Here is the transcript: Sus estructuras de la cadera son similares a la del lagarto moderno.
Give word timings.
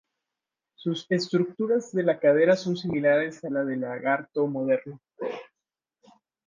Sus 0.73 1.05
estructuras 1.09 1.91
de 1.91 2.01
la 2.01 2.17
cadera 2.19 2.55
son 2.55 2.75
similares 2.75 3.43
a 3.43 3.51
la 3.51 3.63
del 3.63 3.81
lagarto 3.81 4.47
moderno. 4.47 4.99